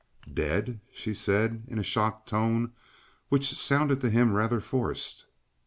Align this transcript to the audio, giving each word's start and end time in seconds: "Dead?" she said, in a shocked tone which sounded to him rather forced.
"Dead?" 0.33 0.79
she 0.91 1.13
said, 1.13 1.63
in 1.67 1.77
a 1.77 1.83
shocked 1.83 2.27
tone 2.27 2.71
which 3.29 3.53
sounded 3.53 4.01
to 4.01 4.09
him 4.09 4.33
rather 4.33 4.59
forced. 4.59 5.25